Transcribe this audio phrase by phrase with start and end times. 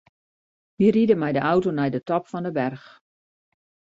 [0.77, 2.87] Wy ride mei de auto nei de top fan de berch.